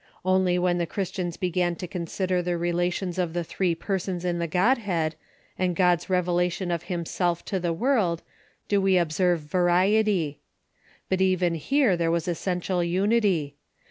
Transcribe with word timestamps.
Only 0.25 0.57
when 0.57 0.79
the 0.79 0.87
Christians 0.87 1.37
began 1.37 1.75
to 1.75 1.85
consider 1.87 2.41
the 2.41 2.57
relations 2.57 3.19
of 3.19 3.33
the 3.33 3.43
three 3.43 3.75
persons 3.75 4.25
in 4.25 4.39
the 4.39 4.47
Godhead, 4.47 5.13
and 5.59 5.75
God's 5.75 6.09
revelation 6.09 6.71
of 6.71 6.85
himself 6.85 7.45
to 7.45 7.59
the 7.59 7.71
world, 7.71 8.23
do 8.67 8.81
we 8.81 8.97
observe 8.97 9.41
variety. 9.41 10.39
But 11.07 11.21
even 11.21 11.53
here 11.53 11.95
there 11.95 12.09
was 12.09 12.27
essential 12.27 12.83
unity. 12.83 13.57